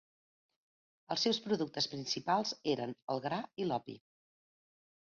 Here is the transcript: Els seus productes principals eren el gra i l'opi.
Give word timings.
Els 1.15 1.25
seus 1.27 1.39
productes 1.43 1.89
principals 1.93 2.55
eren 2.75 2.99
el 3.17 3.25
gra 3.29 3.43
i 3.65 3.71
l'opi. 3.71 4.01